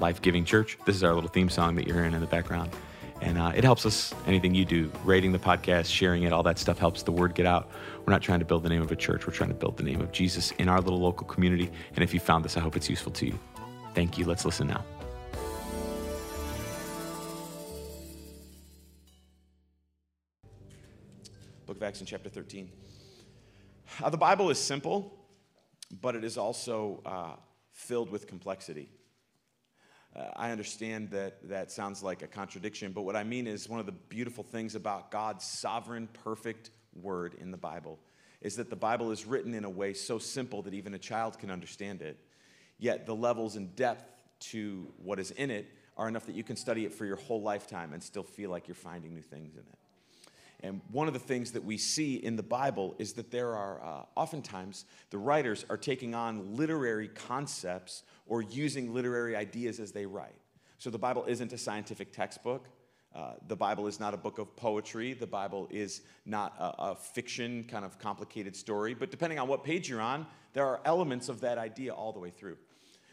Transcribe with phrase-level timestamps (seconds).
[0.00, 0.78] life giving church.
[0.86, 2.70] This is our little theme song that you're hearing in the background.
[3.20, 6.58] And uh, it helps us, anything you do, rating the podcast, sharing it, all that
[6.58, 7.70] stuff helps the word get out.
[8.06, 9.82] We're not trying to build the name of a church, we're trying to build the
[9.82, 11.70] name of Jesus in our little local community.
[11.94, 13.38] And if you found this, I hope it's useful to you.
[13.94, 14.24] Thank you.
[14.24, 14.84] Let's listen now.
[21.66, 22.70] Book of Acts in chapter 13.
[24.02, 25.12] Uh, the Bible is simple,
[26.00, 27.36] but it is also uh,
[27.72, 28.88] filled with complexity.
[30.14, 33.80] Uh, I understand that that sounds like a contradiction, but what I mean is one
[33.80, 37.98] of the beautiful things about God's sovereign, perfect word in the Bible
[38.40, 41.38] is that the Bible is written in a way so simple that even a child
[41.38, 42.18] can understand it.
[42.78, 44.04] Yet the levels and depth
[44.40, 47.42] to what is in it are enough that you can study it for your whole
[47.42, 49.78] lifetime and still feel like you're finding new things in it.
[50.62, 53.82] And one of the things that we see in the Bible is that there are
[53.82, 60.06] uh, oftentimes the writers are taking on literary concepts or using literary ideas as they
[60.06, 60.36] write.
[60.78, 62.68] So the Bible isn't a scientific textbook.
[63.14, 65.14] Uh, the Bible is not a book of poetry.
[65.14, 68.94] The Bible is not a, a fiction, kind of complicated story.
[68.94, 72.20] But depending on what page you're on, there are elements of that idea all the
[72.20, 72.56] way through.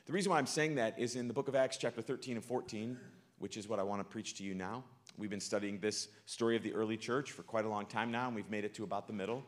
[0.06, 2.45] The reason why I'm saying that is in the book of Acts, chapter 13 and
[2.45, 2.98] 14,
[3.39, 4.83] which is what I want to preach to you now.
[5.17, 8.27] We've been studying this story of the early church for quite a long time now,
[8.27, 9.43] and we've made it to about the middle.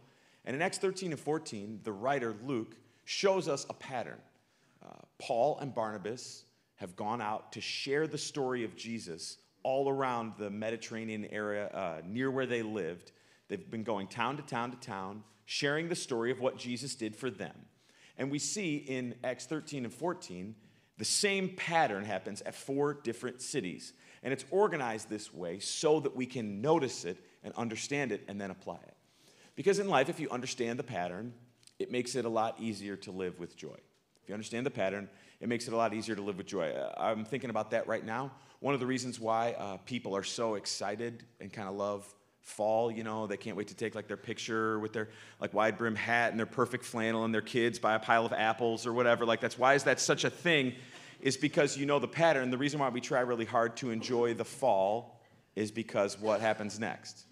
[0.46, 4.20] And in Acts 13 and 14, the writer Luke shows us a pattern.
[4.84, 6.46] Uh, Paul and Barnabas
[6.76, 12.02] have gone out to share the story of Jesus all around the Mediterranean area uh,
[12.06, 13.12] near where they lived.
[13.48, 17.16] They've been going town to town to town, sharing the story of what Jesus did
[17.16, 17.56] for them.
[18.18, 20.56] And we see in Acts 13 and 14,
[21.00, 23.94] the same pattern happens at four different cities.
[24.22, 28.40] And it's organized this way so that we can notice it and understand it and
[28.40, 28.96] then apply it.
[29.56, 31.34] Because in life, if you understand the pattern,
[31.80, 33.78] it makes it a lot easier to live with joy.
[34.22, 36.70] If you understand the pattern, it makes it a lot easier to live with joy.
[36.72, 38.32] Uh, I'm thinking about that right now.
[38.60, 42.14] One of the reasons why uh, people are so excited and kind of love
[42.50, 45.78] fall, you know, they can't wait to take like their picture with their like wide
[45.78, 48.94] brim hat and their perfect flannel and their kids buy a pile of apples or
[48.94, 49.26] whatever.
[49.26, 50.76] Like that's why is that such a thing?
[51.22, 52.50] is because you know the pattern.
[52.50, 55.20] The reason why we try really hard to enjoy the fall
[55.56, 57.26] is because what happens next?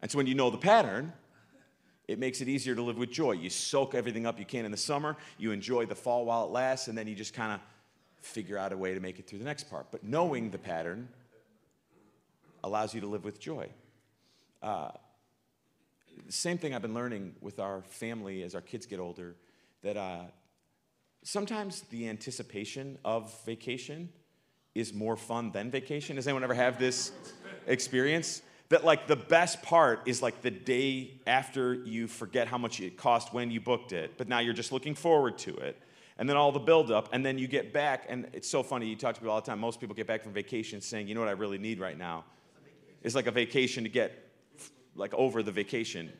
[0.00, 1.12] And so when you know the pattern,
[2.08, 3.32] it makes it easier to live with joy.
[3.32, 6.50] You soak everything up you can in the summer, you enjoy the fall while it
[6.50, 7.60] lasts, and then you just kind of
[8.20, 9.86] figure out a way to make it through the next part.
[9.90, 11.08] But knowing the pattern
[12.64, 13.68] allows you to live with joy.
[14.62, 14.90] Uh,
[16.28, 19.34] same thing I've been learning with our family as our kids get older
[19.82, 20.22] that uh,
[21.22, 24.08] sometimes the anticipation of vacation
[24.74, 26.16] is more fun than vacation.
[26.16, 27.12] Does anyone ever have this
[27.66, 28.42] experience?
[28.68, 32.96] That like the best part is like the day after you forget how much it
[32.96, 35.76] cost when you booked it, but now you're just looking forward to it.
[36.16, 38.86] And then all the buildup, and then you get back, and it's so funny.
[38.86, 39.58] You talk to people all the time.
[39.58, 42.24] Most people get back from vacation saying, "You know what I really need right now
[43.02, 44.12] is like a vacation to get
[44.94, 46.12] like over the vacation,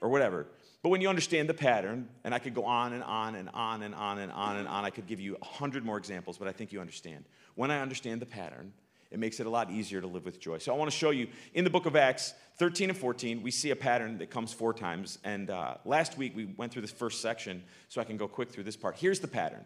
[0.00, 0.46] or whatever."
[0.82, 3.82] But when you understand the pattern, and I could go on and on and on
[3.82, 6.46] and on and on and on, I could give you a hundred more examples, but
[6.46, 7.24] I think you understand.
[7.56, 8.72] When I understand the pattern,
[9.10, 10.58] it makes it a lot easier to live with joy.
[10.58, 13.50] So I want to show you in the book of Acts 13 and 14, we
[13.50, 15.18] see a pattern that comes four times.
[15.24, 18.50] And uh, last week we went through this first section, so I can go quick
[18.50, 18.96] through this part.
[18.96, 19.64] Here's the pattern.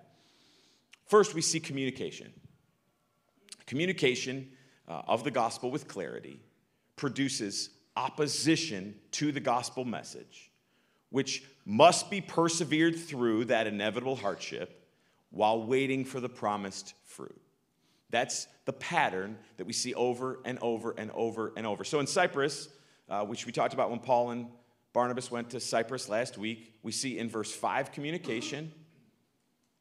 [1.07, 2.33] First, we see communication.
[3.67, 4.51] Communication
[4.89, 6.41] uh, of the gospel with clarity
[7.00, 10.50] produces opposition to the gospel message
[11.11, 14.88] which must be persevered through that inevitable hardship
[15.31, 17.41] while waiting for the promised fruit.
[18.10, 21.84] That's the pattern that we see over and over and over and over.
[21.84, 22.69] So in Cyprus,
[23.09, 24.47] uh, which we talked about when Paul and
[24.92, 28.72] Barnabas went to Cyprus last week, we see in verse 5 communication.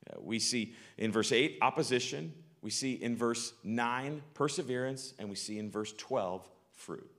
[0.09, 2.33] Uh, we see in verse 8 opposition.
[2.61, 5.13] We see in verse 9 perseverance.
[5.17, 6.47] And we see in verse 12
[6.79, 7.09] fruit.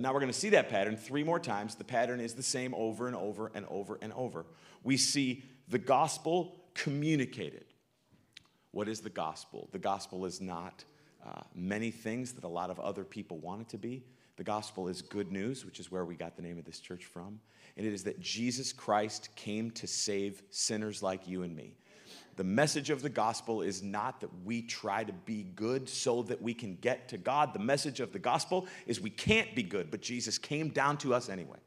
[0.00, 1.74] Now we're going to see that pattern three more times.
[1.74, 4.46] The pattern is the same over and over and over and over.
[4.82, 7.66] We see the gospel communicated.
[8.70, 9.68] What is the gospel?
[9.72, 10.84] The gospel is not
[11.26, 14.04] uh, many things that a lot of other people want it to be.
[14.36, 17.04] The gospel is good news, which is where we got the name of this church
[17.04, 17.38] from.
[17.76, 21.76] And it is that Jesus Christ came to save sinners like you and me.
[22.36, 26.40] The message of the gospel is not that we try to be good so that
[26.40, 27.52] we can get to God.
[27.52, 31.12] The message of the gospel is we can't be good, but Jesus came down to
[31.12, 31.58] us anyway.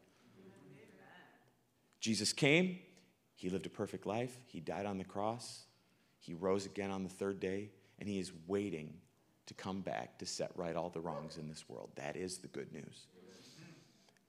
[2.00, 2.80] Jesus came,
[3.36, 5.66] he lived a perfect life, he died on the cross,
[6.20, 7.70] he rose again on the third day,
[8.00, 8.94] and he is waiting
[9.46, 11.90] to come back to set right all the wrongs in this world.
[11.96, 13.08] That is the good news.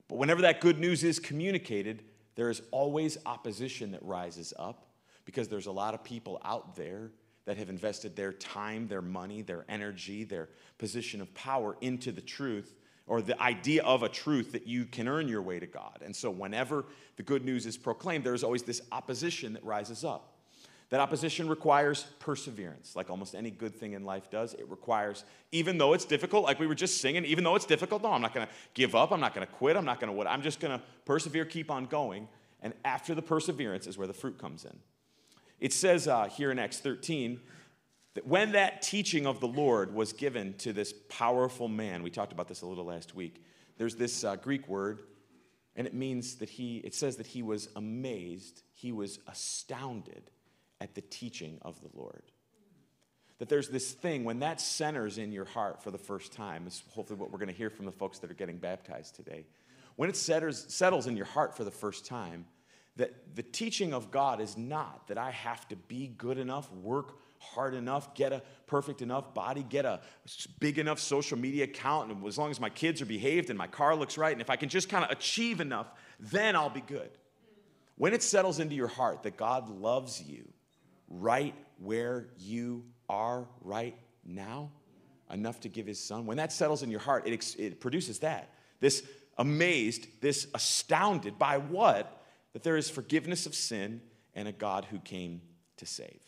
[0.09, 2.03] But whenever that good news is communicated,
[2.35, 4.86] there is always opposition that rises up
[5.27, 7.11] because there's a lot of people out there
[7.45, 12.23] that have invested their time, their money, their energy, their position of power into the
[12.23, 12.75] truth
[13.07, 16.03] or the idea of a truth that you can earn your way to God.
[16.05, 16.87] And so, whenever
[17.17, 20.33] the good news is proclaimed, there's always this opposition that rises up.
[20.91, 24.55] That opposition requires perseverance, like almost any good thing in life does.
[24.55, 28.03] It requires, even though it's difficult, like we were just singing, even though it's difficult,
[28.03, 30.43] no, I'm not gonna give up, I'm not gonna quit, I'm not gonna what, I'm
[30.43, 32.29] just gonna persevere, keep on going.
[32.61, 34.77] And after the perseverance is where the fruit comes in.
[35.61, 37.41] It says uh, here in Acts 13
[38.15, 42.33] that when that teaching of the Lord was given to this powerful man, we talked
[42.33, 43.43] about this a little last week,
[43.79, 45.01] there's this uh, Greek word,
[45.75, 50.31] and it means that he, it says that he was amazed, he was astounded
[50.81, 52.23] at the teaching of the Lord.
[53.39, 56.83] That there's this thing, when that centers in your heart for the first time, is
[56.89, 59.45] hopefully what we're going to hear from the folks that are getting baptized today.
[59.97, 62.47] When it settles, settles in your heart for the first time,
[62.97, 67.19] that the teaching of God is not that I have to be good enough, work
[67.39, 70.01] hard enough, get a perfect enough body, get a
[70.59, 73.67] big enough social media account, and as long as my kids are behaved and my
[73.67, 75.89] car looks right, and if I can just kind of achieve enough,
[76.19, 77.11] then I'll be good.
[77.97, 80.49] When it settles into your heart that God loves you
[81.09, 84.71] right where you are right now,
[85.31, 88.51] enough to give his son, when that settles in your heart, it, it produces that.
[88.81, 89.03] This
[89.39, 92.16] amazed, this astounded by what?
[92.57, 94.01] That there is forgiveness of sin
[94.35, 95.43] and a God who came
[95.77, 96.23] to save.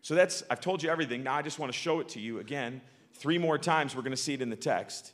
[0.00, 1.22] So that's, I've told you everything.
[1.22, 2.80] Now I just want to show it to you again.
[3.12, 5.12] Three more times we're going to see it in the text.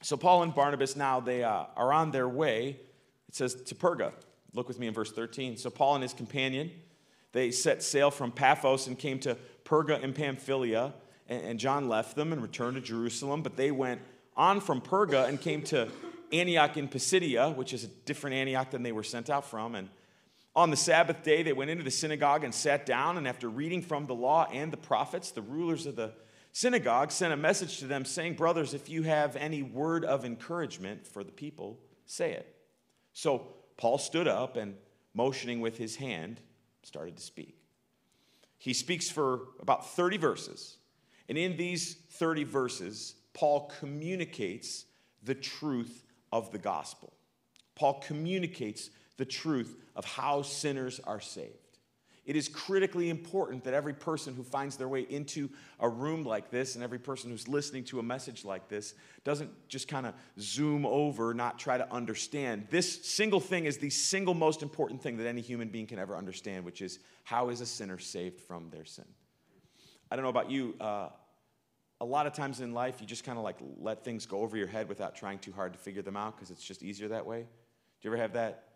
[0.00, 2.80] So Paul and Barnabas now, they uh, are on their way.
[3.28, 4.14] It says to Perga.
[4.54, 5.58] Look with me in verse 13.
[5.58, 6.70] So Paul and his companion,
[7.32, 10.94] they set sail from Paphos and came to Perga in Pamphylia.
[11.28, 13.42] And John left them and returned to Jerusalem.
[13.42, 14.00] But they went
[14.38, 15.88] on from Perga and came to
[16.32, 19.74] Antioch in Pisidia, which is a different Antioch than they were sent out from.
[19.74, 19.88] And
[20.54, 23.18] on the Sabbath day, they went into the synagogue and sat down.
[23.18, 26.12] And after reading from the law and the prophets, the rulers of the
[26.52, 31.06] synagogue sent a message to them saying, Brothers, if you have any word of encouragement
[31.06, 32.56] for the people, say it.
[33.12, 34.74] So Paul stood up and,
[35.14, 36.40] motioning with his hand,
[36.82, 37.58] started to speak.
[38.58, 40.78] He speaks for about 30 verses.
[41.28, 44.86] And in these 30 verses, Paul communicates
[45.22, 47.12] the truth of the gospel.
[47.74, 51.66] Paul communicates the truth of how sinners are saved.
[52.26, 56.50] It is critically important that every person who finds their way into a room like
[56.50, 60.14] this and every person who's listening to a message like this doesn't just kind of
[60.40, 62.66] zoom over, not try to understand.
[62.68, 66.16] This single thing is the single most important thing that any human being can ever
[66.16, 69.06] understand, which is how is a sinner saved from their sin?
[70.10, 70.74] I don't know about you.
[70.80, 71.10] Uh,
[72.00, 74.56] a lot of times in life, you just kind of like let things go over
[74.56, 77.26] your head without trying too hard to figure them out because it's just easier that
[77.26, 77.40] way.
[77.40, 78.66] Do you ever have that?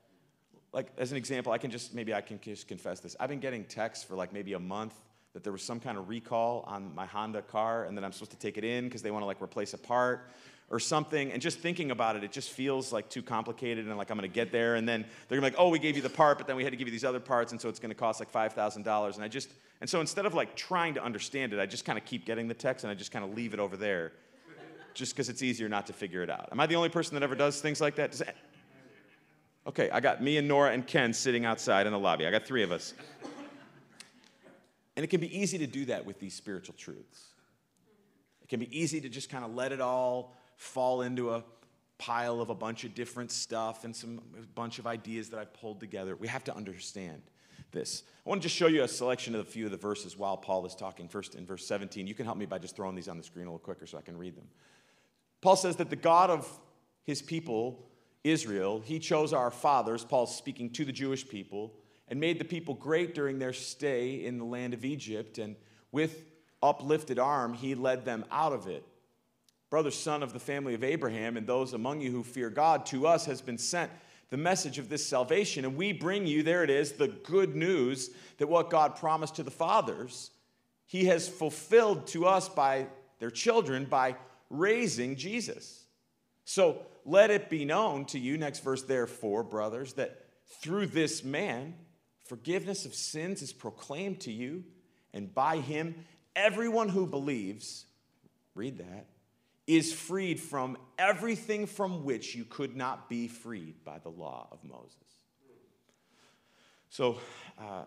[0.72, 3.16] like as an example, I can just maybe I can just confess this.
[3.18, 4.94] I've been getting texts for like maybe a month
[5.32, 8.32] that there was some kind of recall on my Honda car and that I'm supposed
[8.32, 10.28] to take it in because they want to like replace a part
[10.70, 11.32] or something.
[11.32, 14.28] And just thinking about it, it just feels like too complicated and like I'm to
[14.28, 16.46] get there and then they're to be like, "Oh, we gave you the part, but
[16.46, 18.32] then we had to give you these other parts and so it's to cost like
[18.32, 21.84] $5,000." And I just and so instead of like trying to understand it, I just
[21.84, 24.12] kind of keep getting the text and I just kind of leave it over there
[24.92, 26.48] just because it's easier not to figure it out.
[26.52, 28.10] Am I the only person that ever does things like that?
[28.10, 28.22] Does
[29.66, 32.26] Okay, I got me and Nora and Ken sitting outside in the lobby.
[32.26, 32.94] I got three of us.
[34.96, 37.26] And it can be easy to do that with these spiritual truths.
[38.42, 41.44] It can be easy to just kind of let it all fall into a
[41.98, 44.20] pile of a bunch of different stuff and some
[44.54, 46.16] bunch of ideas that I've pulled together.
[46.16, 47.22] We have to understand
[47.72, 48.02] this.
[48.24, 50.36] I want to just show you a selection of a few of the verses while
[50.36, 51.08] Paul is talking.
[51.08, 53.46] First, in verse 17, you can help me by just throwing these on the screen
[53.46, 54.46] a little quicker so I can read them.
[55.40, 56.48] Paul says that the God of
[57.04, 57.90] his people
[58.24, 61.72] Israel, he chose our fathers, Paul's speaking to the Jewish people,
[62.08, 65.38] and made the people great during their stay in the land of Egypt.
[65.38, 65.56] And
[65.92, 66.26] with
[66.62, 68.84] uplifted arm, he led them out of it.
[69.70, 73.06] Brother, son of the family of Abraham, and those among you who fear God, to
[73.06, 73.90] us has been sent
[74.30, 75.64] the message of this salvation.
[75.64, 79.42] And we bring you, there it is, the good news that what God promised to
[79.42, 80.30] the fathers,
[80.86, 82.86] he has fulfilled to us by
[83.18, 84.16] their children by
[84.48, 85.84] raising Jesus.
[86.44, 90.24] So let it be known to you, next verse, therefore, brothers, that
[90.62, 91.74] through this man,
[92.30, 94.62] Forgiveness of sins is proclaimed to you,
[95.12, 95.96] and by him,
[96.36, 97.86] everyone who believes,
[98.54, 99.06] read that,
[99.76, 104.64] is freed from everything from which you could not be freed by the law of
[104.64, 104.96] Moses.
[106.88, 107.18] So,
[107.56, 107.84] uh,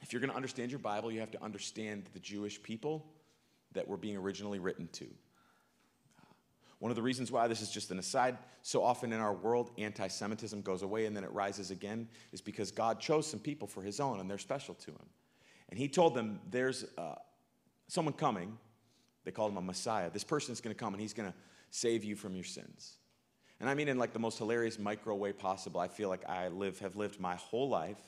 [0.00, 3.04] if you're going to understand your Bible, you have to understand the Jewish people
[3.72, 5.06] that were being originally written to.
[6.78, 9.72] One of the reasons why this is just an aside, so often in our world,
[9.76, 13.68] anti Semitism goes away and then it rises again, is because God chose some people
[13.68, 15.06] for his own and they're special to him.
[15.68, 17.16] And he told them, There's uh,
[17.88, 18.56] someone coming.
[19.24, 20.10] They called him a Messiah.
[20.10, 21.34] This person is going to come and he's going to
[21.70, 22.96] save you from your sins.
[23.60, 26.48] And I mean, in like the most hilarious micro way possible, I feel like I
[26.48, 28.00] live, have lived my whole life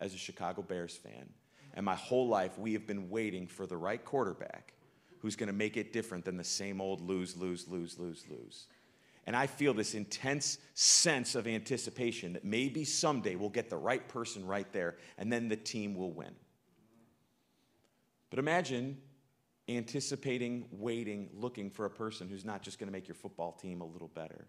[0.00, 1.28] as a Chicago Bears fan.
[1.74, 4.72] And my whole life, we have been waiting for the right quarterback
[5.20, 8.66] who's going to make it different than the same old lose, lose, lose, lose, lose.
[9.26, 14.06] And I feel this intense sense of anticipation that maybe someday we'll get the right
[14.08, 16.34] person right there and then the team will win.
[18.30, 18.98] But imagine
[19.68, 23.80] anticipating, waiting, looking for a person who's not just going to make your football team
[23.80, 24.46] a little better,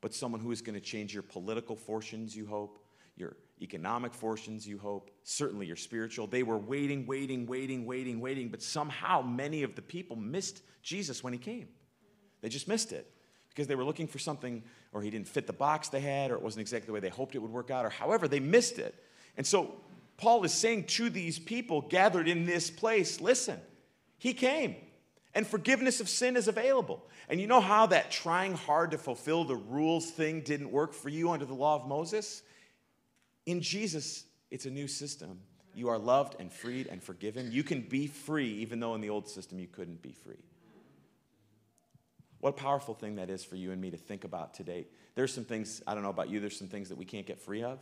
[0.00, 2.78] but someone who is going to change your political fortunes, you hope,
[3.16, 6.26] your economic fortunes, you hope, certainly your spiritual.
[6.26, 11.24] They were waiting, waiting, waiting, waiting, waiting, but somehow many of the people missed Jesus
[11.24, 11.68] when he came.
[12.40, 13.10] They just missed it
[13.48, 16.34] because they were looking for something, or he didn't fit the box they had, or
[16.34, 18.78] it wasn't exactly the way they hoped it would work out, or however, they missed
[18.78, 18.94] it.
[19.36, 19.74] And so
[20.16, 23.58] Paul is saying to these people gathered in this place listen,
[24.18, 24.76] he came.
[25.34, 27.06] And forgiveness of sin is available.
[27.28, 31.08] And you know how that trying hard to fulfill the rules thing didn't work for
[31.08, 32.42] you under the law of Moses?
[33.46, 35.40] In Jesus, it's a new system.
[35.74, 37.52] You are loved and freed and forgiven.
[37.52, 40.42] You can be free, even though in the old system you couldn't be free.
[42.40, 44.86] What a powerful thing that is for you and me to think about today.
[45.14, 47.40] There's some things, I don't know about you, there's some things that we can't get
[47.40, 47.78] free of.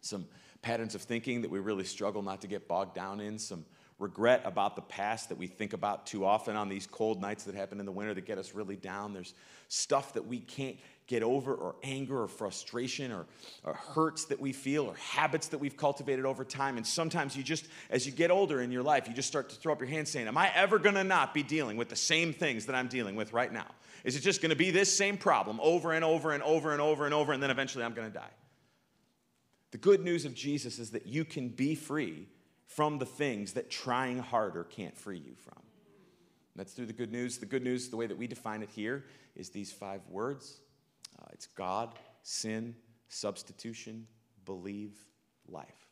[0.00, 0.26] Some
[0.62, 3.38] patterns of thinking that we really struggle not to get bogged down in.
[3.38, 3.64] Some
[3.98, 7.54] regret about the past that we think about too often on these cold nights that
[7.54, 9.12] happen in the winter that get us really down.
[9.12, 9.34] There's
[9.68, 13.26] stuff that we can't get over, or anger, or frustration, or,
[13.62, 16.78] or, hurts that we feel, or habits that we've cultivated over time.
[16.78, 19.56] And sometimes you just, as you get older in your life, you just start to
[19.56, 22.32] throw up your hands saying, Am I ever gonna not be dealing with the same
[22.32, 23.66] things that I'm dealing with right now?
[24.02, 27.04] Is it just gonna be this same problem over and over and over and over
[27.04, 28.32] and over, and then eventually I'm gonna die?
[29.72, 32.28] The good news of Jesus is that you can be free
[32.74, 35.62] from the things that trying harder can't free you from.
[36.56, 37.38] That's through the good news.
[37.38, 39.04] The good news, the way that we define it here,
[39.36, 40.60] is these five words
[41.20, 42.74] uh, it's God, sin,
[43.08, 44.06] substitution,
[44.44, 44.92] believe,
[45.48, 45.86] life.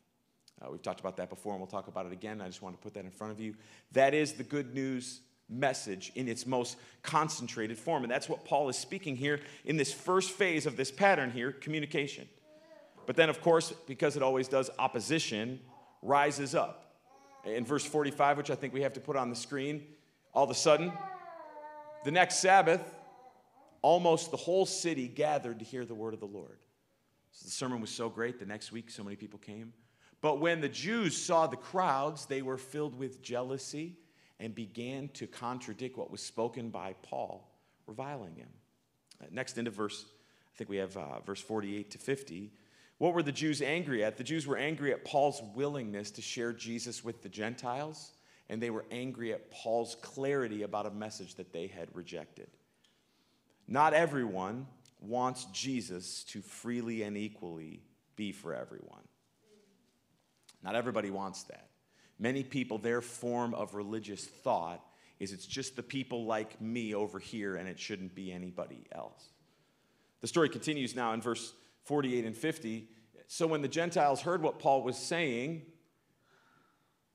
[0.60, 2.40] Uh, we've talked about that before, and we'll talk about it again.
[2.40, 3.54] I just want to put that in front of you.
[3.92, 8.02] That is the good news message in its most concentrated form.
[8.04, 11.52] And that's what Paul is speaking here in this first phase of this pattern here
[11.52, 12.28] communication.
[13.06, 15.60] But then, of course, because it always does, opposition
[16.02, 16.96] rises up.
[17.44, 19.84] In verse 45, which I think we have to put on the screen,
[20.32, 20.92] all of a sudden,
[22.04, 22.82] the next Sabbath,
[23.80, 26.58] almost the whole city gathered to hear the word of the Lord.
[27.32, 29.72] So the sermon was so great, the next week so many people came.
[30.20, 33.96] But when the Jews saw the crowds, they were filled with jealousy
[34.38, 37.50] and began to contradict what was spoken by Paul,
[37.86, 38.48] reviling him.
[39.20, 40.04] Uh, next into verse,
[40.52, 42.52] I think we have uh, verse 48 to 50.
[43.02, 44.16] What were the Jews angry at?
[44.16, 48.12] The Jews were angry at Paul's willingness to share Jesus with the Gentiles,
[48.48, 52.46] and they were angry at Paul's clarity about a message that they had rejected.
[53.66, 54.68] Not everyone
[55.00, 57.82] wants Jesus to freely and equally
[58.14, 59.02] be for everyone.
[60.62, 61.70] Not everybody wants that.
[62.20, 64.80] Many people, their form of religious thought
[65.18, 69.24] is it's just the people like me over here and it shouldn't be anybody else.
[70.20, 71.52] The story continues now in verse
[71.84, 72.88] 48 and 50.
[73.26, 75.62] So when the Gentiles heard what Paul was saying,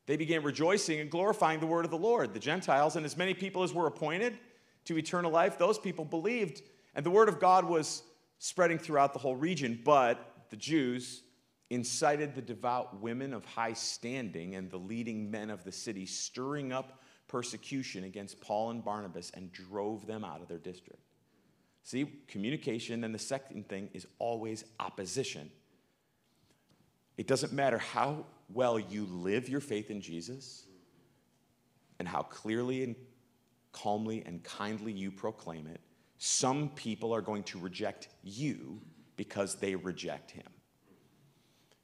[0.08, 2.34] they began rejoicing and glorifying the word of the Lord.
[2.34, 4.38] The Gentiles and as many people as were appointed
[4.86, 6.62] to eternal life, those people believed,
[6.96, 8.04] and the word of God was
[8.40, 9.82] spreading throughout the whole region.
[9.84, 11.24] But the Jews
[11.70, 16.72] incited the devout women of high standing and the leading men of the city, stirring
[16.72, 21.02] up persecution against Paul and Barnabas, and drove them out of their district.
[21.88, 25.50] See, communication, and the second thing is always opposition.
[27.16, 30.66] It doesn't matter how well you live your faith in Jesus
[31.98, 32.94] and how clearly and
[33.72, 35.80] calmly and kindly you proclaim it,
[36.18, 38.82] some people are going to reject you
[39.16, 40.44] because they reject him.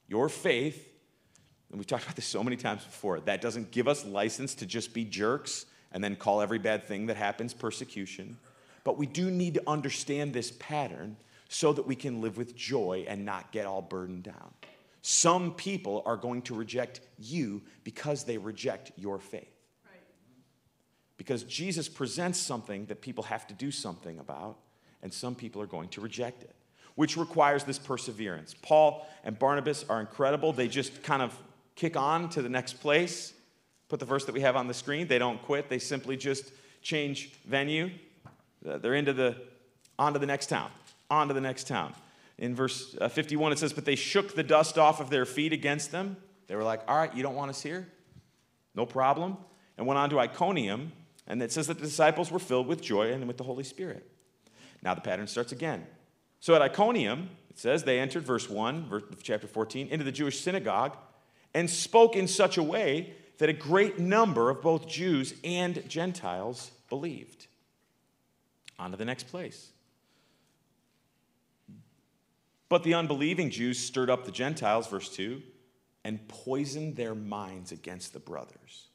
[0.06, 0.86] Your faith,
[1.70, 4.66] and we've talked about this so many times before, that doesn't give us license to
[4.66, 8.36] just be jerks and then call every bad thing that happens persecution.
[8.84, 11.16] But we do need to understand this pattern
[11.48, 14.52] so that we can live with joy and not get all burdened down.
[15.02, 19.48] Some people are going to reject you because they reject your faith.
[21.16, 24.58] Because Jesus presents something that people have to do something about,
[25.02, 26.54] and some people are going to reject it,
[26.94, 28.54] which requires this perseverance.
[28.62, 30.52] Paul and Barnabas are incredible.
[30.52, 31.38] They just kind of
[31.76, 33.32] kick on to the next place.
[33.88, 35.06] Put the verse that we have on the screen.
[35.06, 36.50] They don't quit, they simply just
[36.82, 37.90] change venue.
[38.68, 39.36] Uh, they're into the,
[39.98, 40.70] on to the next town,
[41.10, 41.94] on to the next town.
[42.38, 45.52] In verse uh, 51, it says, But they shook the dust off of their feet
[45.52, 46.16] against them.
[46.46, 47.86] They were like, All right, you don't want us here?
[48.74, 49.36] No problem.
[49.78, 50.92] And went on to Iconium.
[51.26, 54.06] And it says that the disciples were filled with joy and with the Holy Spirit.
[54.82, 55.86] Now the pattern starts again.
[56.40, 60.40] So at Iconium, it says they entered, verse 1, verse, chapter 14, into the Jewish
[60.40, 60.96] synagogue
[61.54, 66.72] and spoke in such a way that a great number of both Jews and Gentiles
[66.88, 67.46] believed.
[68.78, 69.70] On to the next place.
[72.68, 75.42] But the unbelieving Jews stirred up the Gentiles, verse 2,
[76.04, 78.88] and poisoned their minds against the brothers.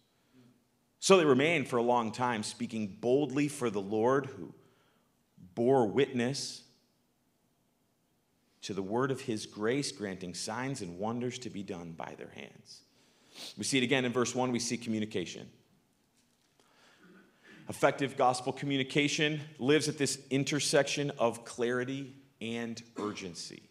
[1.00, 4.54] So they remained for a long time, speaking boldly for the Lord, who
[5.56, 6.64] bore witness
[8.64, 12.32] to the word of his grace, granting signs and wonders to be done by their
[12.36, 12.82] hands.
[13.58, 15.50] We see it again in verse 1, we see communication.
[17.70, 22.12] Effective gospel communication lives at this intersection of clarity
[22.42, 23.62] and urgency.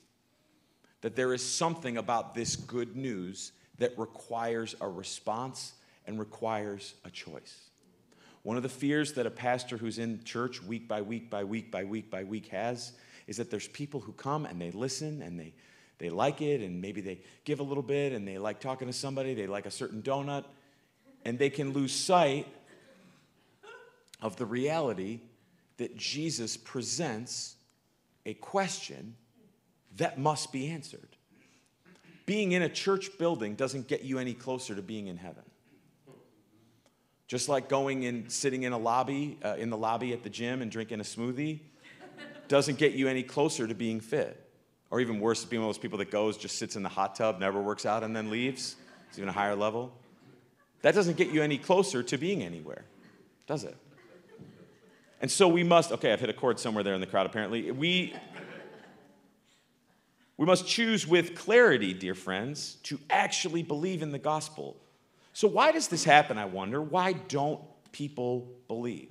[1.00, 5.72] That there is something about this good news that requires a response
[6.06, 7.70] and requires a choice.
[8.44, 11.72] One of the fears that a pastor who's in church week by week by week
[11.72, 12.92] by week by week has
[13.26, 15.54] is that there's people who come and they listen and they,
[15.98, 18.92] they like it and maybe they give a little bit and they like talking to
[18.92, 20.44] somebody, they like a certain donut,
[21.24, 22.46] and they can lose sight
[24.20, 25.20] of the reality
[25.76, 27.56] that Jesus presents
[28.26, 29.14] a question
[29.96, 31.16] that must be answered.
[32.26, 35.44] Being in a church building doesn't get you any closer to being in heaven.
[37.26, 40.62] Just like going and sitting in a lobby, uh, in the lobby at the gym
[40.62, 41.60] and drinking a smoothie
[42.48, 44.44] doesn't get you any closer to being fit.
[44.90, 47.14] Or even worse, being one of those people that goes, just sits in the hot
[47.14, 48.76] tub, never works out, and then leaves.
[49.08, 49.92] It's even a higher level.
[50.82, 52.84] That doesn't get you any closer to being anywhere,
[53.46, 53.76] does it?
[55.20, 57.70] And so we must, okay, I've hit a chord somewhere there in the crowd apparently.
[57.70, 58.14] We,
[60.36, 64.76] we must choose with clarity, dear friends, to actually believe in the gospel.
[65.32, 66.80] So, why does this happen, I wonder?
[66.80, 67.60] Why don't
[67.92, 69.10] people believe?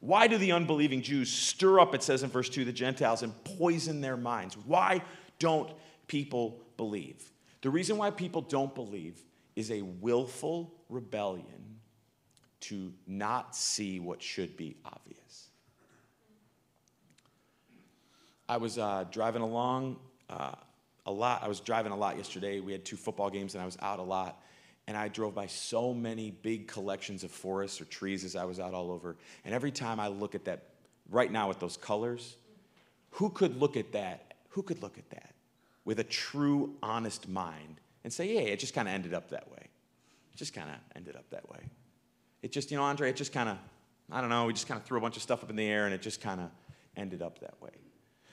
[0.00, 3.32] Why do the unbelieving Jews stir up, it says in verse 2, the Gentiles and
[3.44, 4.56] poison their minds?
[4.66, 5.02] Why
[5.38, 5.70] don't
[6.08, 7.30] people believe?
[7.60, 9.22] The reason why people don't believe
[9.54, 11.78] is a willful rebellion
[12.60, 15.21] to not see what should be obvious.
[18.52, 19.96] I was uh, driving along
[20.28, 20.52] uh,
[21.06, 21.42] a lot.
[21.42, 22.60] I was driving a lot yesterday.
[22.60, 24.42] We had two football games, and I was out a lot.
[24.86, 28.60] And I drove by so many big collections of forests or trees as I was
[28.60, 29.16] out all over.
[29.46, 30.64] And every time I look at that,
[31.08, 32.36] right now with those colors,
[33.12, 34.34] who could look at that?
[34.50, 35.32] Who could look at that
[35.86, 39.50] with a true, honest mind and say, yeah, it just kind of ended up that
[39.50, 39.66] way?
[40.30, 41.60] It just kind of ended up that way.
[42.42, 43.56] It just, you know, Andre, it just kind of,
[44.10, 45.66] I don't know, we just kind of threw a bunch of stuff up in the
[45.66, 46.50] air and it just kind of
[46.98, 47.70] ended up that way.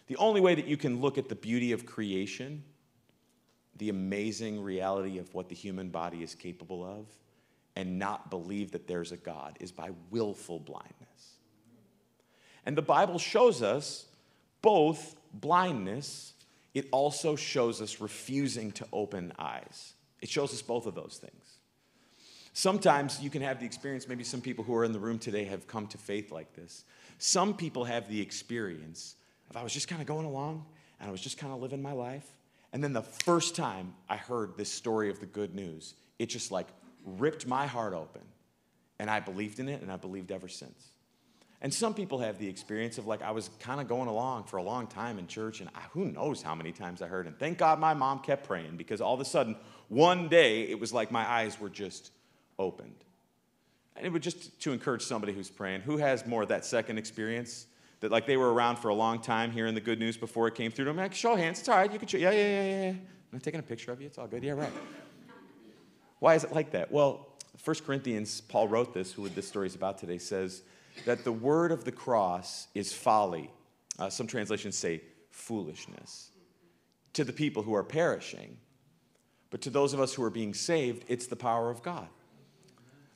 [0.10, 2.64] The only way that you can look at the beauty of creation,
[3.78, 7.06] the amazing reality of what the human body is capable of,
[7.76, 11.36] and not believe that there's a God is by willful blindness.
[12.66, 14.08] And the Bible shows us
[14.64, 16.34] both blindness,
[16.74, 19.94] it also shows us refusing to open eyes.
[20.22, 21.60] It shows us both of those things.
[22.54, 25.46] Sometimes you can have the experience, maybe some people who are in the room today
[25.46, 26.84] have come to faith like this.
[27.20, 29.16] Some people have the experience
[29.50, 30.66] of I was just kind of going along
[31.00, 32.28] and I was just kind of living my life.
[32.72, 36.52] And then the first time I heard this story of the good news, it just
[36.52, 36.68] like
[37.04, 38.22] ripped my heart open.
[39.00, 40.92] And I believed in it and I believed ever since.
[41.62, 44.58] And some people have the experience of like I was kind of going along for
[44.58, 47.28] a long time in church, and I, who knows how many times I heard.
[47.28, 49.58] And thank God my mom kept praying because all of a sudden,
[49.90, 52.12] one day, it was like my eyes were just
[52.58, 53.04] opened.
[53.98, 56.98] And it would just to encourage somebody who's praying, who has more of that second
[56.98, 57.66] experience?
[58.02, 60.56] That like they were around for a long time hearing the good news before it
[60.56, 60.98] came through to them.
[60.98, 61.60] Like, show hands.
[61.60, 61.92] It's all right.
[61.92, 62.18] You can show.
[62.18, 62.94] Yeah, yeah, yeah, yeah.
[63.34, 64.08] I'm taking a picture of you.
[64.08, 64.44] It's all good.
[64.44, 64.72] Yeah, right.
[66.20, 66.92] Why is it like that?
[66.92, 67.28] Well,
[67.64, 70.64] 1 Corinthians, Paul wrote this, who this story is about today, says
[71.06, 73.52] that the word of the cross is folly.
[73.98, 76.32] Uh, some translations say foolishness
[77.14, 78.58] to the people who are perishing.
[79.50, 82.08] But to those of us who are being saved, it's the power of God.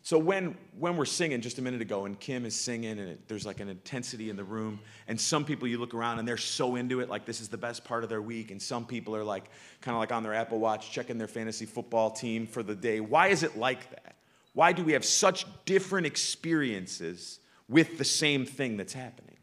[0.06, 3.28] So when, when we're singing just a minute ago and Kim is singing and it,
[3.30, 6.36] there's like an intensity in the room and some people you look around and they're
[6.36, 9.16] so into it like this is the best part of their week and some people
[9.16, 9.46] are like
[9.80, 13.00] kind of like on their Apple Watch checking their fantasy football team for the day.
[13.00, 14.18] Why is it like that?
[14.52, 17.40] Why do we have such different experiences
[17.70, 19.38] with the same thing that's happening?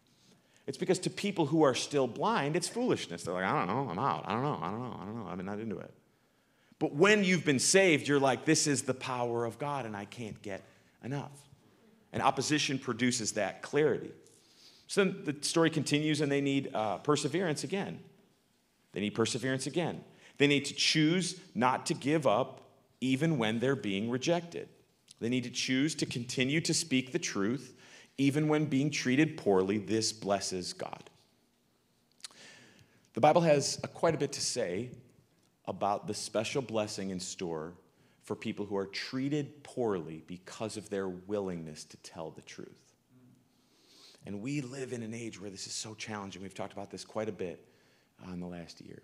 [0.67, 3.25] It's because to people who are still blind, it's foolishness.
[3.25, 4.25] They're like, I don't know, I'm out.
[4.27, 5.27] I don't know, I don't know, I don't know.
[5.31, 5.93] I'm not into it.
[6.81, 10.07] But when you've been saved, you're like, this is the power of God, and I
[10.07, 10.65] can't get
[11.05, 11.31] enough.
[12.13, 14.11] And opposition produces that clarity.
[14.89, 18.01] So then the story continues, and they need uh, perseverance again.
[18.93, 20.03] They need perseverance again.
[20.39, 22.63] They need to choose not to give up
[23.01, 24.69] even when they're being rejected.
[25.21, 27.75] They need to choose to continue to speak the truth
[28.17, 29.79] even when being treated poorly.
[29.79, 31.11] This blesses God.
[33.13, 34.91] The Bible has a, quite a bit to say
[35.71, 37.75] about the special blessing in store
[38.25, 42.69] for people who are treated poorly because of their willingness to tell the truth.
[44.27, 46.43] And we live in an age where this is so challenging.
[46.43, 47.65] We've talked about this quite a bit
[48.21, 49.01] uh, in the last year.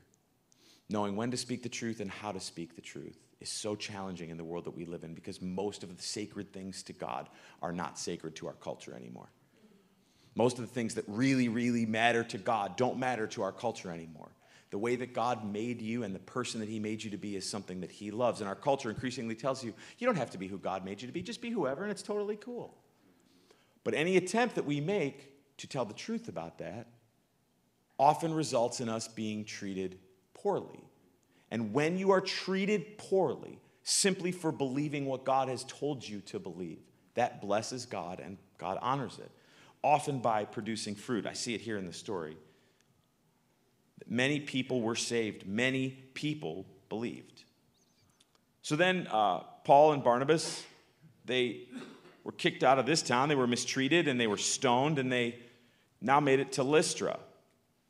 [0.88, 4.30] Knowing when to speak the truth and how to speak the truth is so challenging
[4.30, 7.28] in the world that we live in because most of the sacred things to God
[7.62, 9.30] are not sacred to our culture anymore.
[10.34, 13.92] Most of the things that really, really matter to God don't matter to our culture
[13.92, 14.30] anymore.
[14.76, 17.34] The way that God made you and the person that He made you to be
[17.34, 18.42] is something that He loves.
[18.42, 21.06] And our culture increasingly tells you, you don't have to be who God made you
[21.06, 22.76] to be, just be whoever, and it's totally cool.
[23.84, 26.88] But any attempt that we make to tell the truth about that
[27.98, 29.98] often results in us being treated
[30.34, 30.84] poorly.
[31.50, 36.38] And when you are treated poorly simply for believing what God has told you to
[36.38, 36.80] believe,
[37.14, 39.30] that blesses God and God honors it,
[39.82, 41.24] often by producing fruit.
[41.24, 42.36] I see it here in the story.
[44.06, 47.44] Many people were saved, many people believed.
[48.62, 50.64] So then, uh, Paul and Barnabas,
[51.24, 51.68] they
[52.24, 53.28] were kicked out of this town.
[53.28, 55.36] They were mistreated and they were stoned, and they
[56.00, 57.18] now made it to Lystra.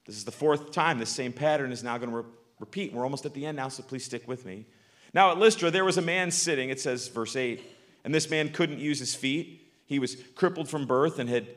[0.05, 2.25] This is the fourth time this same pattern is now going to re-
[2.61, 2.93] repeat.
[2.93, 4.67] We're almost at the end now, so please stick with me.
[5.15, 7.63] Now, at Lystra, there was a man sitting, it says, verse 8,
[8.05, 9.73] and this man couldn't use his feet.
[9.87, 11.49] He was crippled from birth and had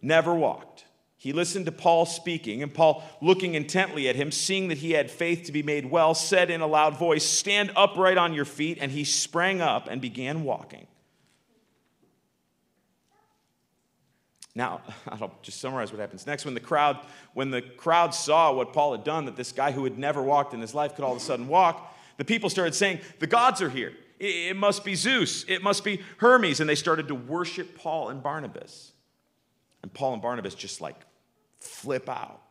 [0.00, 0.85] never walked.
[1.18, 5.10] He listened to Paul speaking, and Paul, looking intently at him, seeing that he had
[5.10, 8.78] faith to be made well, said in a loud voice, Stand upright on your feet.
[8.80, 10.86] And he sprang up and began walking.
[14.54, 16.44] Now, I'll just summarize what happens next.
[16.44, 16.98] When the crowd,
[17.34, 20.52] when the crowd saw what Paul had done, that this guy who had never walked
[20.52, 23.62] in his life could all of a sudden walk, the people started saying, The gods
[23.62, 23.94] are here.
[24.18, 25.44] It must be Zeus.
[25.46, 26.60] It must be Hermes.
[26.60, 28.92] And they started to worship Paul and Barnabas.
[29.82, 31.05] And Paul and Barnabas just like
[31.58, 32.42] flip out.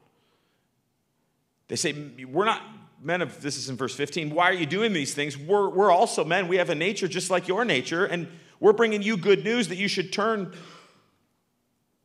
[1.67, 1.93] They say,
[2.25, 2.61] We're not
[3.01, 5.37] men of, this is in verse 15, why are you doing these things?
[5.37, 6.47] We're, we're also men.
[6.47, 8.27] We have a nature just like your nature, and
[8.59, 10.53] we're bringing you good news that you should turn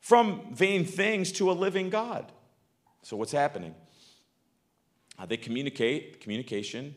[0.00, 2.30] from vain things to a living God.
[3.02, 3.74] So, what's happening?
[5.18, 6.94] Uh, they communicate, communication.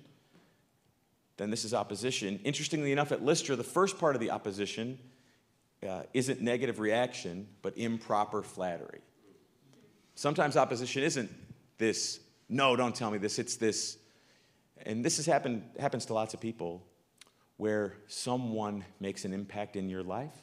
[1.38, 2.40] Then this is opposition.
[2.44, 5.00] Interestingly enough, at Lystra, the first part of the opposition
[5.88, 9.02] uh, isn't negative reaction, but improper flattery.
[10.16, 11.32] Sometimes opposition isn't
[11.78, 13.40] this, no, don't tell me this.
[13.40, 13.98] It's this,
[14.86, 16.86] and this has happened, happens to lots of people,
[17.58, 20.36] where someone makes an impact in your life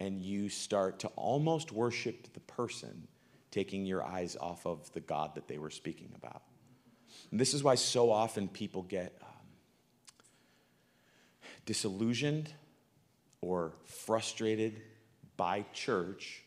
[0.00, 3.08] and you start to almost worship the person,
[3.50, 6.42] taking your eyes off of the God that they were speaking about.
[7.30, 9.28] And this is why so often people get um,
[11.64, 12.52] disillusioned
[13.40, 14.82] or frustrated
[15.36, 16.42] by church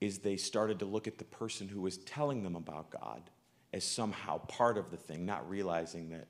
[0.00, 3.30] is they started to look at the person who was telling them about God
[3.72, 6.28] as somehow part of the thing, not realizing that,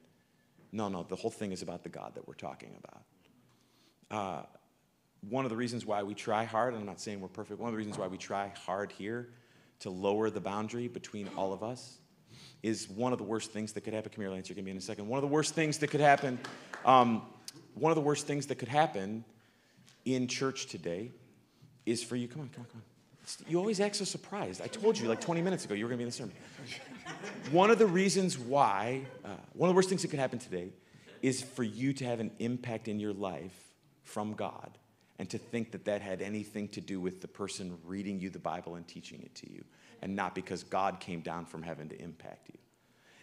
[0.72, 3.02] no, no, the whole thing is about the God that we're talking about.
[4.10, 4.42] Uh,
[5.28, 7.68] one of the reasons why we try hard, and I'm not saying we're perfect, one
[7.68, 9.30] of the reasons why we try hard here
[9.80, 11.98] to lower the boundary between all of us
[12.62, 14.10] is one of the worst things that could happen.
[14.10, 15.06] Come here, Lance, you're going to be in a second.
[15.06, 16.38] One of the worst things that could happen,
[16.84, 17.22] um,
[17.74, 19.24] one of the worst things that could happen
[20.04, 21.12] in church today
[21.86, 22.97] is for you, come on, come on, come on
[23.46, 24.62] you always act so surprised.
[24.62, 26.34] I told you like 20 minutes ago you were going to be in the sermon.
[27.50, 30.70] One of the reasons why, uh, one of the worst things that could happen today
[31.22, 34.78] is for you to have an impact in your life from God
[35.18, 38.38] and to think that that had anything to do with the person reading you the
[38.38, 39.64] Bible and teaching it to you,
[40.00, 42.58] and not because God came down from heaven to impact you.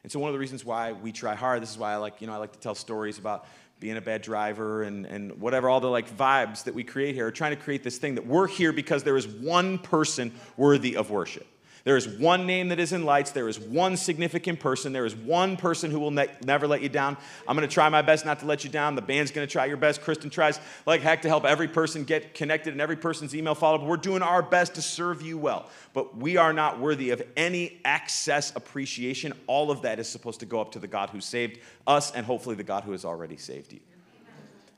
[0.05, 2.21] And so one of the reasons why we try hard, this is why I like,
[2.21, 3.47] you know, I like to tell stories about
[3.79, 7.25] being a bad driver and, and whatever, all the like vibes that we create here,
[7.25, 10.95] are trying to create this thing that we're here because there is one person worthy
[10.95, 11.47] of worship.
[11.85, 13.29] There is one name that is in lights.
[13.29, 14.91] There is one significant person.
[14.91, 17.15] There is one person who will ne- never let you down.
[17.47, 18.95] I'm going to try my best not to let you down.
[18.95, 20.01] The band's going to try your best.
[20.01, 23.83] Kristen tries like heck to help every person get connected and every person's email followed.
[23.83, 25.69] We're doing our best to serve you well.
[25.93, 29.33] But we are not worthy of any excess appreciation.
[29.45, 32.25] All of that is supposed to go up to the God who saved us and
[32.25, 33.79] hopefully the God who has already saved you.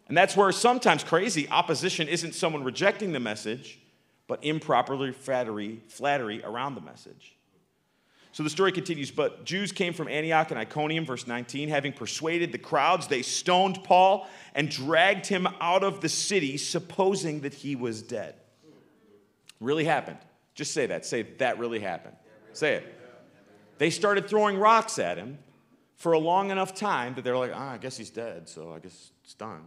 [0.09, 3.79] And that's where sometimes crazy opposition isn't someone rejecting the message
[4.27, 7.37] but improperly flattery, flattery around the message.
[8.33, 11.69] So the story continues, but Jews came from Antioch and Iconium, verse 19.
[11.69, 17.41] Having persuaded the crowds, they stoned Paul and dragged him out of the city, supposing
[17.41, 18.35] that he was dead.
[19.59, 20.19] Really happened.
[20.53, 21.03] Just say that.
[21.05, 22.15] Say, that really happened.
[22.53, 22.93] Say it.
[23.79, 25.39] They started throwing rocks at him
[25.95, 28.79] for a long enough time that they're like, ah, I guess he's dead, so I
[28.79, 29.63] guess it's done.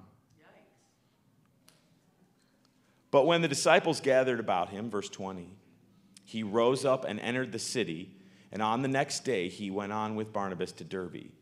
[3.10, 5.48] But when the disciples gathered about him, verse 20,
[6.24, 8.14] he rose up and entered the city,
[8.52, 11.32] and on the next day he went on with Barnabas to Derbe.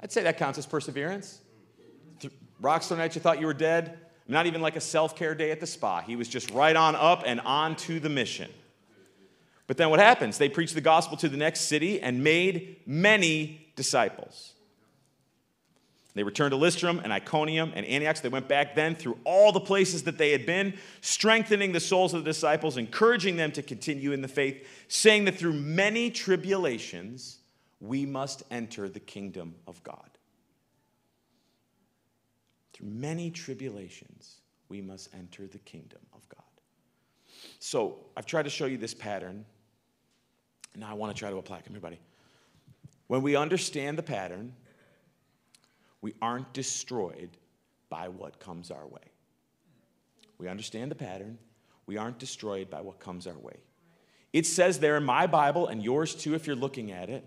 [0.00, 1.40] I'd say that counts as perseverance.
[2.60, 3.98] Rocks thrown at you, thought you were dead.
[4.28, 6.00] Not even like a self care day at the spa.
[6.00, 8.50] He was just right on up and on to the mission.
[9.66, 10.38] But then what happens?
[10.38, 14.54] They preached the gospel to the next city and made many disciples.
[16.16, 18.22] They returned to Lystra and Iconium and Antioch.
[18.22, 22.14] They went back then through all the places that they had been, strengthening the souls
[22.14, 27.40] of the disciples, encouraging them to continue in the faith, saying that through many tribulations
[27.80, 30.08] we must enter the kingdom of God.
[32.72, 36.40] Through many tribulations we must enter the kingdom of God.
[37.58, 39.44] So I've tried to show you this pattern.
[40.72, 41.64] and Now I want to try to apply it.
[41.68, 42.00] Everybody.
[43.06, 44.54] When we understand the pattern,
[46.00, 47.30] we aren't destroyed
[47.88, 49.12] by what comes our way.
[50.38, 51.38] We understand the pattern.
[51.86, 53.56] We aren't destroyed by what comes our way.
[54.32, 57.24] It says there in my Bible, and yours too, if you're looking at it,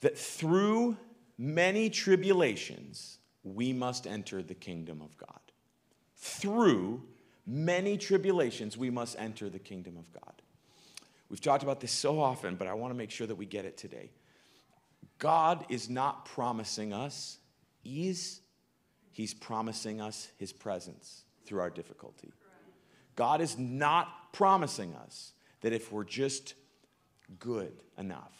[0.00, 0.96] that through
[1.38, 5.40] many tribulations, we must enter the kingdom of God.
[6.16, 7.02] Through
[7.46, 10.42] many tribulations, we must enter the kingdom of God.
[11.28, 13.64] We've talked about this so often, but I want to make sure that we get
[13.64, 14.10] it today.
[15.18, 17.38] God is not promising us
[17.84, 18.40] ease,
[19.10, 22.32] He's promising us His presence through our difficulty.
[23.16, 26.54] God is not promising us that if we're just
[27.38, 28.32] good enough,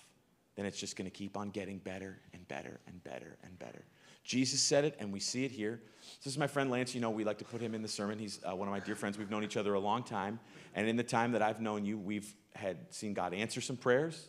[0.57, 3.85] then it's just going to keep on getting better and better and better and better.
[4.25, 5.83] Jesus said it, and we see it here.
[6.23, 6.95] This is my friend Lance.
[6.95, 8.19] You know, we like to put him in the sermon.
[8.19, 9.19] He's uh, one of my dear friends.
[9.19, 10.41] We've known each other a long time.
[10.75, 14.29] And in the time that I've known you, we've had seen God answer some prayers,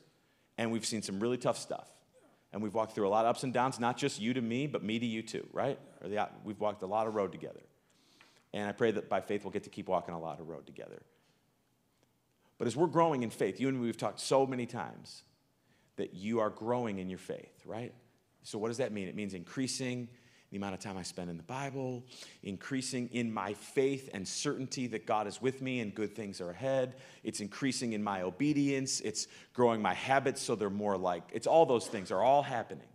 [0.57, 1.94] and we've seen some really tough stuff
[2.55, 4.65] and we've walked through a lot of ups and downs, not just you to me,
[4.65, 5.77] but me to you too, right?
[6.01, 7.59] The, we've walked a lot of road together.
[8.53, 10.65] And I pray that by faith we'll get to keep walking a lot of road
[10.65, 11.01] together.
[12.57, 15.23] But as we're growing in faith, you and me, we've talked so many times
[15.97, 17.93] that you are growing in your faith, right?
[18.43, 19.09] So, what does that mean?
[19.09, 20.07] It means increasing
[20.55, 22.01] the amount of time I spend in the Bible,
[22.41, 26.49] increasing in my faith and certainty that God is with me and good things are
[26.49, 26.95] ahead.
[27.25, 29.01] It's increasing in my obedience.
[29.01, 32.87] It's growing my habits so they're more like, it's all those things are all happening.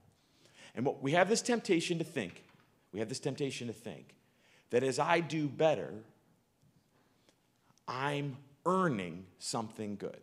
[0.74, 2.42] And what, we have this temptation to think,
[2.92, 4.14] we have this temptation to think
[4.70, 5.92] that as I do better,
[7.86, 10.20] I'm earning something good.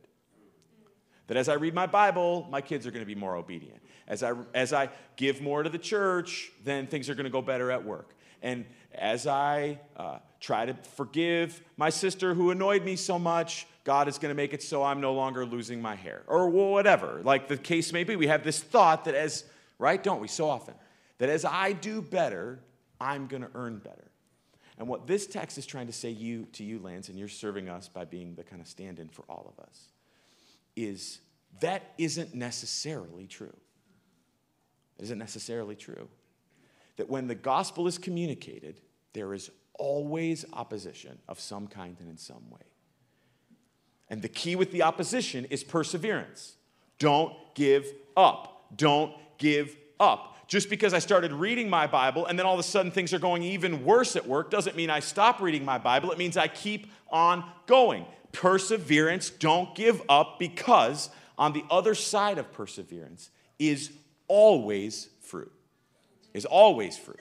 [1.28, 3.84] That as I read my Bible, my kids are going to be more obedient.
[4.08, 7.42] As I, as I give more to the church, then things are going to go
[7.42, 8.16] better at work.
[8.42, 14.08] And as I uh, try to forgive my sister who annoyed me so much, God
[14.08, 16.24] is going to make it so I'm no longer losing my hair.
[16.28, 18.16] Or whatever, like the case may be.
[18.16, 19.44] We have this thought that as,
[19.80, 20.74] right, don't we, so often,
[21.18, 22.60] that as I do better,
[23.00, 24.12] I'm going to earn better.
[24.78, 27.68] And what this text is trying to say you, to you, Lance, and you're serving
[27.68, 29.88] us by being the kind of stand in for all of us,
[30.76, 31.20] is
[31.62, 33.56] that isn't necessarily true.
[35.00, 36.08] Isn't necessarily true.
[36.98, 38.82] That when the gospel is communicated,
[39.14, 42.62] there is always opposition of some kind and in some way.
[44.10, 46.56] And the key with the opposition is perseverance.
[47.00, 48.66] Don't give up.
[48.76, 50.36] Don't give up.
[50.48, 53.20] Just because I started reading my Bible and then all of a sudden things are
[53.20, 56.12] going even worse at work doesn't mean I stop reading my Bible.
[56.12, 58.06] It means I keep on going.
[58.32, 63.30] Perseverance, don't give up because on the other side of perseverance
[63.60, 63.92] is
[64.28, 65.52] always fruit.
[66.34, 67.20] Is always fruit.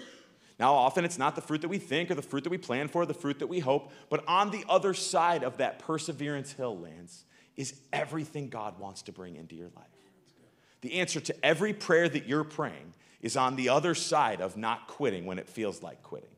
[0.59, 2.89] Now, often it's not the fruit that we think or the fruit that we plan
[2.89, 6.79] for, the fruit that we hope, but on the other side of that perseverance hill,
[6.79, 7.25] Lance,
[7.57, 9.87] is everything God wants to bring into your life.
[10.81, 14.87] The answer to every prayer that you're praying is on the other side of not
[14.87, 16.31] quitting when it feels like quitting.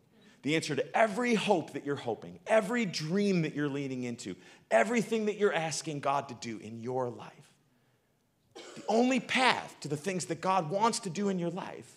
[0.43, 4.37] the answer to every hope that you're hoping, every dream that you're leaning into,
[4.71, 7.48] everything that you're asking God to do in your life.
[8.77, 11.97] The only path to the things that God wants to do in your life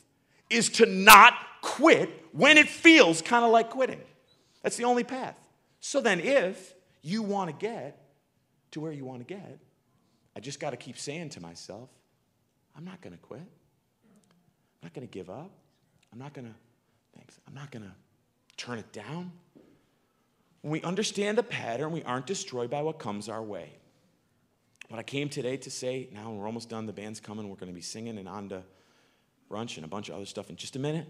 [0.50, 4.02] is to not quit when it feels kind of like quitting.
[4.62, 5.36] That's the only path.
[5.80, 7.98] So then, if you want to get
[8.72, 9.60] to where you want to get,
[10.36, 11.90] I just got to keep saying to myself,
[12.76, 13.42] I'm not going to quit.
[13.42, 15.52] I'm not going to give up.
[16.14, 16.54] I'm not going to,
[17.16, 17.92] thanks, I'm not going to
[18.58, 19.32] turn it down.
[20.62, 23.72] When we understand the pattern, we aren't destroyed by what comes our way.
[24.92, 27.72] What I came today to say, now we're almost done, the band's coming, we're going
[27.72, 28.62] to be singing and on to
[29.50, 31.08] brunch and a bunch of other stuff in just a minute.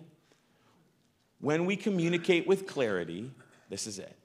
[1.40, 3.32] When we communicate with clarity,
[3.72, 4.16] this is it.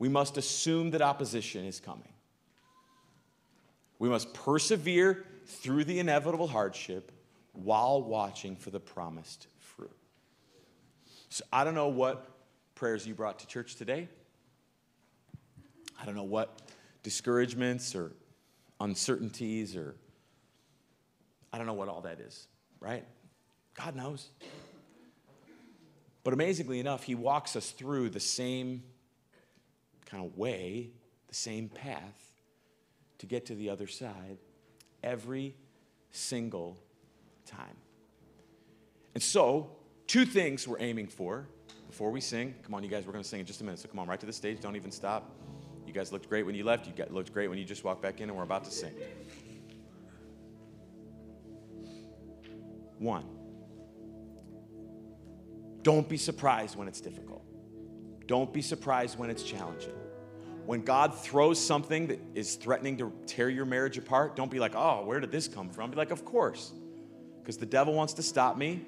[0.00, 2.08] We must assume that opposition is coming.
[4.00, 7.12] We must persevere through the inevitable hardship
[7.52, 9.96] while watching for the promised fruit.
[11.28, 12.28] So I don't know what
[12.74, 14.08] prayers you brought to church today.
[16.00, 16.62] I don't know what
[17.04, 18.10] discouragements or
[18.82, 19.94] uncertainties or
[21.52, 22.46] I don't know what all that is,
[22.80, 23.04] right?
[23.74, 24.30] God knows.
[26.24, 28.82] But amazingly enough, He walks us through the same
[30.06, 30.90] kind of way,
[31.28, 32.32] the same path
[33.18, 34.38] to get to the other side
[35.02, 35.54] every
[36.10, 36.78] single
[37.46, 37.76] time.
[39.14, 39.70] And so,
[40.06, 41.46] two things we're aiming for
[41.88, 42.54] before we sing.
[42.62, 43.80] Come on, you guys, we're going to sing in just a minute.
[43.80, 44.60] So come on, right to the stage.
[44.60, 45.30] Don't even stop.
[45.92, 46.86] You guys looked great when you left.
[46.86, 48.94] You looked great when you just walked back in, and we're about to sing.
[52.98, 53.26] One,
[55.82, 57.44] don't be surprised when it's difficult.
[58.26, 59.92] Don't be surprised when it's challenging.
[60.64, 64.74] When God throws something that is threatening to tear your marriage apart, don't be like,
[64.74, 65.90] oh, where did this come from?
[65.90, 66.72] Be like, of course,
[67.42, 68.86] because the devil wants to stop me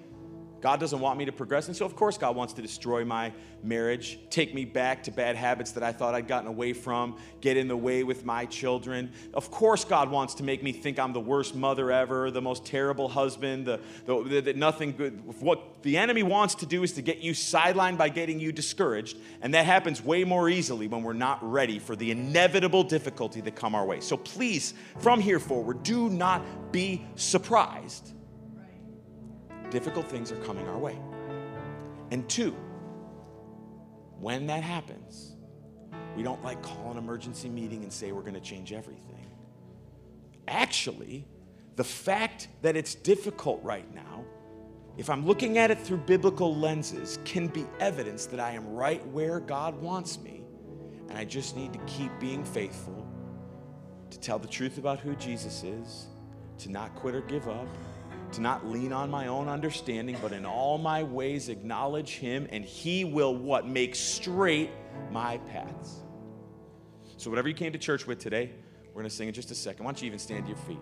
[0.65, 1.67] God doesn't want me to progress.
[1.67, 5.37] And so, of course, God wants to destroy my marriage, take me back to bad
[5.37, 9.13] habits that I thought I'd gotten away from, get in the way with my children.
[9.35, 12.65] Of course, God wants to make me think I'm the worst mother ever, the most
[12.65, 15.23] terrible husband, the, the, the, nothing good.
[15.39, 19.19] What the enemy wants to do is to get you sidelined by getting you discouraged.
[19.43, 23.55] And that happens way more easily when we're not ready for the inevitable difficulty that
[23.55, 24.01] come our way.
[24.01, 28.15] So please, from here forward, do not be surprised
[29.75, 30.97] difficult things are coming our way.
[32.13, 32.53] And two,
[34.21, 35.35] when that happens,
[36.17, 39.27] we don't like call an emergency meeting and say we're going to change everything.
[40.47, 41.27] Actually,
[41.75, 44.25] the fact that it's difficult right now,
[44.97, 49.05] if I'm looking at it through biblical lenses, can be evidence that I am right
[49.09, 50.45] where God wants me.
[51.09, 53.09] And I just need to keep being faithful,
[54.11, 56.07] to tell the truth about who Jesus is,
[56.59, 57.67] to not quit or give up,
[58.35, 62.65] to not lean on my own understanding, but in all my ways acknowledge him, and
[62.65, 63.67] he will what?
[63.67, 64.71] Make straight
[65.11, 66.01] my paths.
[67.17, 68.51] So, whatever you came to church with today,
[68.89, 69.85] we're going to sing in just a second.
[69.85, 70.79] Why don't you even stand to your feet?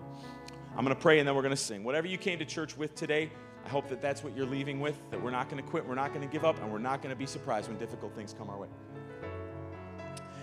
[0.76, 1.84] I'm going to pray and then we're going to sing.
[1.84, 3.30] Whatever you came to church with today,
[3.64, 5.94] I hope that that's what you're leaving with, that we're not going to quit, we're
[5.94, 8.34] not going to give up, and we're not going to be surprised when difficult things
[8.36, 8.68] come our way.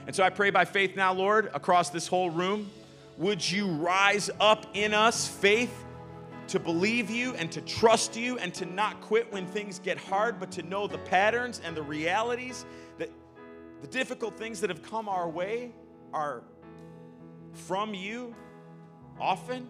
[0.08, 2.70] And so I pray by faith now, Lord, across this whole room,
[3.18, 5.86] would you rise up in us faith
[6.50, 10.40] to believe you and to trust you and to not quit when things get hard,
[10.40, 12.66] but to know the patterns and the realities
[12.98, 13.10] that
[13.82, 15.72] the difficult things that have come our way
[16.12, 16.44] are
[17.54, 18.36] from you
[19.20, 19.70] often,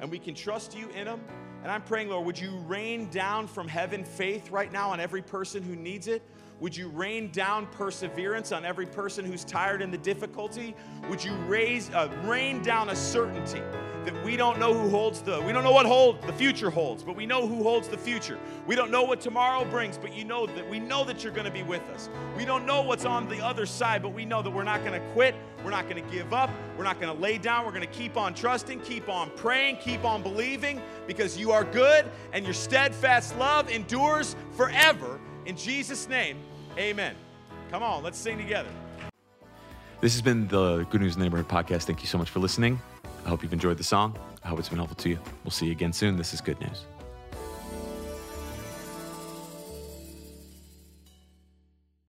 [0.00, 1.20] and we can trust you in them.
[1.62, 5.22] And I'm praying, Lord, would you rain down from heaven faith right now on every
[5.22, 6.22] person who needs it?
[6.60, 10.76] Would you rain down perseverance on every person who's tired in the difficulty?
[11.08, 13.62] Would you raise, uh, rain down a certainty
[14.04, 17.02] that we don't know who holds the, we don't know what hold the future holds,
[17.02, 18.38] but we know who holds the future.
[18.66, 21.46] We don't know what tomorrow brings, but you know that we know that you're going
[21.46, 22.08] to be with us.
[22.36, 25.00] We don't know what's on the other side, but we know that we're not going
[25.00, 25.34] to quit.
[25.64, 26.50] We're not going to give up.
[26.76, 27.64] We're not going to lay down.
[27.64, 31.64] We're going to keep on trusting, keep on praying, keep on believing because you are
[31.64, 35.20] good and your steadfast love endures forever.
[35.46, 36.38] In Jesus' name,
[36.78, 37.14] Amen.
[37.70, 38.70] Come on, let's sing together.
[40.00, 41.84] This has been the Good News Neighborhood podcast.
[41.84, 42.80] Thank you so much for listening.
[43.24, 44.16] I hope you've enjoyed the song.
[44.44, 45.18] I hope it's been helpful to you.
[45.44, 46.16] We'll see you again soon.
[46.16, 46.84] This is Good News.